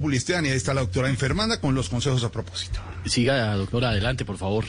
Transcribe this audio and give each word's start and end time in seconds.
Publicidad, 0.00 0.44
y 0.44 0.50
ahí 0.50 0.56
está 0.56 0.74
la 0.74 0.82
doctora 0.82 1.08
enfermanda 1.08 1.60
con 1.60 1.74
los 1.74 1.88
consejos 1.88 2.22
a 2.22 2.30
propósito. 2.30 2.78
Siga, 3.04 3.52
doctora, 3.56 3.88
adelante, 3.88 4.24
por 4.24 4.38
favor. 4.38 4.66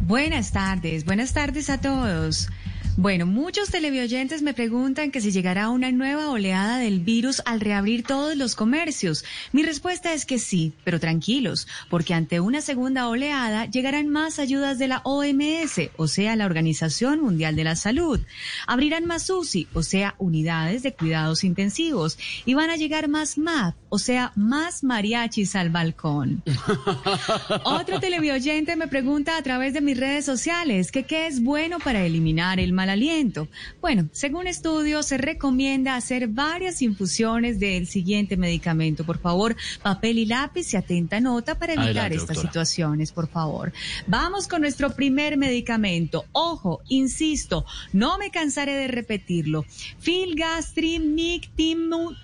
Buenas 0.00 0.50
tardes, 0.50 1.04
buenas 1.04 1.32
tardes 1.32 1.70
a 1.70 1.80
todos. 1.80 2.48
Bueno, 2.96 3.26
muchos 3.26 3.70
televidentes 3.70 4.40
me 4.42 4.54
preguntan 4.54 5.10
que 5.10 5.20
si 5.20 5.32
llegará 5.32 5.68
una 5.68 5.90
nueva 5.90 6.30
oleada 6.30 6.78
del 6.78 7.00
virus 7.00 7.42
al 7.44 7.58
reabrir 7.60 8.04
todos 8.04 8.36
los 8.36 8.54
comercios. 8.54 9.24
Mi 9.50 9.64
respuesta 9.64 10.12
es 10.12 10.24
que 10.24 10.38
sí, 10.38 10.72
pero 10.84 11.00
tranquilos, 11.00 11.66
porque 11.90 12.14
ante 12.14 12.38
una 12.38 12.60
segunda 12.60 13.08
oleada 13.08 13.66
llegarán 13.66 14.10
más 14.10 14.38
ayudas 14.38 14.78
de 14.78 14.86
la 14.86 15.00
OMS, 15.02 15.90
o 15.96 16.06
sea, 16.06 16.36
la 16.36 16.46
Organización 16.46 17.20
Mundial 17.20 17.56
de 17.56 17.64
la 17.64 17.74
Salud. 17.74 18.20
Abrirán 18.68 19.06
más 19.06 19.28
UCI, 19.28 19.66
o 19.72 19.82
sea, 19.82 20.14
unidades 20.18 20.84
de 20.84 20.94
cuidados 20.94 21.42
intensivos, 21.42 22.16
y 22.44 22.54
van 22.54 22.70
a 22.70 22.76
llegar 22.76 23.08
más 23.08 23.38
MAP, 23.38 23.74
o 23.88 23.98
sea, 23.98 24.30
más 24.36 24.84
mariachis 24.84 25.56
al 25.56 25.70
balcón. 25.70 26.44
Otro 27.64 27.98
televidente 27.98 28.76
me 28.76 28.86
pregunta 28.86 29.36
a 29.36 29.42
través 29.42 29.74
de 29.74 29.80
mis 29.80 29.98
redes 29.98 30.24
sociales 30.24 30.92
que 30.92 31.02
qué 31.02 31.26
es 31.26 31.42
bueno 31.42 31.80
para 31.80 32.04
eliminar 32.06 32.60
el 32.60 32.72
mal 32.72 32.83
aliento. 32.90 33.48
Bueno, 33.80 34.08
según 34.12 34.46
estudios 34.46 35.06
se 35.06 35.18
recomienda 35.18 35.96
hacer 35.96 36.28
varias 36.28 36.82
infusiones 36.82 37.58
del 37.60 37.86
siguiente 37.86 38.36
medicamento. 38.36 39.04
Por 39.04 39.18
favor, 39.18 39.56
papel 39.82 40.18
y 40.18 40.26
lápiz 40.26 40.74
y 40.74 40.76
atenta 40.76 41.20
nota 41.20 41.58
para 41.58 41.72
evitar 41.74 41.88
Adelante, 41.88 42.16
estas 42.16 42.28
doctora. 42.36 42.48
situaciones, 42.48 43.12
por 43.12 43.28
favor. 43.28 43.72
Vamos 44.06 44.48
con 44.48 44.62
nuestro 44.62 44.94
primer 44.94 45.36
medicamento. 45.36 46.24
Ojo, 46.32 46.80
insisto, 46.88 47.66
no 47.92 48.16
me 48.18 48.30
cansaré 48.30 48.74
de 48.74 48.88
repetirlo. 48.88 49.64
Filgastrimictimun 49.98 52.16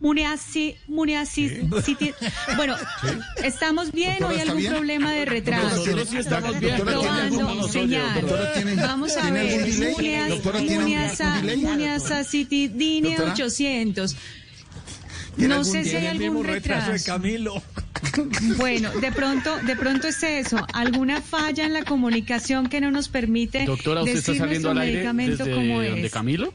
Muniasi, 0.00 0.76
muniasis, 0.88 1.52
siti- 1.84 2.14
Bueno, 2.56 2.74
¿estamos 3.44 3.92
bien 3.92 4.22
o 4.24 4.28
hay 4.28 4.36
¿está 4.36 4.42
algún 4.48 4.58
bien? 4.62 4.72
problema 4.72 5.12
de 5.12 5.24
retraso? 5.26 5.76
Nosotros 5.76 6.08
sí 6.08 6.16
estamos 6.16 6.58
bien. 6.58 6.76
Doctora, 6.78 7.00
¿tiene 7.00 7.20
algún- 7.20 7.38
Probando, 7.38 7.68
señal. 7.68 8.20
Doctora, 8.22 8.52
¿tiene- 8.54 8.74
Vamos 8.76 9.16
a 9.18 9.30
ver, 9.30 9.64
delay? 9.64 11.56
Muniasacitidine 11.58 13.08
Doctora. 13.10 13.32
800. 13.32 14.16
¿Tiene 15.36 15.54
No 15.54 15.64
sé 15.64 15.84
si 15.84 15.96
hay 15.96 16.06
algún 16.06 16.44
retraso. 16.44 16.92
Camilo. 17.04 17.62
Bueno, 18.56 18.90
de 18.92 19.12
pronto, 19.12 19.54
de 19.58 19.76
pronto 19.76 20.08
es 20.08 20.22
eso, 20.22 20.66
alguna 20.72 21.20
falla 21.20 21.66
en 21.66 21.74
la 21.74 21.84
comunicación 21.84 22.68
que 22.70 22.80
no 22.80 22.90
nos 22.90 23.08
permite 23.10 23.66
Doctora, 23.66 24.00
¿usted 24.00 24.16
está 24.16 24.32
decir 24.32 24.42
saliendo 24.44 24.68
nuestro 24.68 24.70
al 24.70 24.78
aire 24.78 24.96
medicamento 25.12 25.44
desde 25.44 25.54
como 25.56 25.82
es. 25.82 26.10
Camilo? 26.10 26.54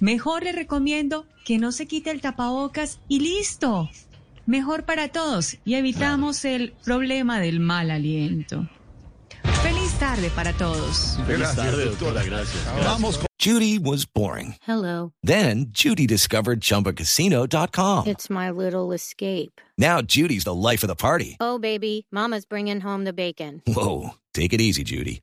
mejor 0.00 0.44
le 0.44 0.52
recomiendo 0.52 1.26
que 1.44 1.58
no 1.58 1.72
se 1.72 1.86
quite 1.86 2.10
el 2.10 2.20
tapabocas 2.20 3.00
y 3.08 3.20
listo. 3.20 3.88
Mejor 4.46 4.84
para 4.84 5.08
todos 5.08 5.56
y 5.64 5.74
evitamos 5.74 6.44
el 6.44 6.72
problema 6.84 7.38
del 7.40 7.60
mal 7.60 7.90
aliento. 7.90 8.68
Feliz 9.62 9.92
tarde 9.98 10.30
para 10.30 10.52
todos. 10.52 11.16
Feliz 11.26 11.38
Gracias, 11.40 11.56
tarde, 11.56 11.84
doctora. 11.86 12.22
gracias. 12.24 12.64
gracias. 12.64 12.84
Vamos 12.84 13.18
con 13.18 13.26
Judy 13.40 13.78
was 13.78 14.04
boring. 14.06 14.54
Hello. 14.66 15.12
Then 15.24 15.66
Judy 15.72 16.06
discovered 16.06 16.60
ChumbaCasino.com. 16.60 18.06
It's 18.06 18.30
my 18.30 18.50
little 18.50 18.92
escape. 18.92 19.60
Now 19.76 20.00
Judy's 20.00 20.44
the 20.44 20.54
life 20.54 20.84
of 20.84 20.88
the 20.88 20.94
party. 20.96 21.36
Oh, 21.40 21.58
baby, 21.58 22.06
Mama's 22.12 22.44
bringing 22.46 22.80
home 22.80 23.04
the 23.04 23.12
bacon. 23.12 23.60
Whoa, 23.66 24.10
take 24.32 24.52
it 24.52 24.60
easy, 24.60 24.84
Judy. 24.84 25.22